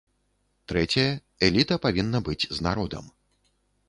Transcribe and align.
Трэцяе, 0.71 1.03
эліта 1.47 1.77
павінна 1.85 2.21
быць 2.31 2.47
з 2.61 2.65
народам. 2.69 3.05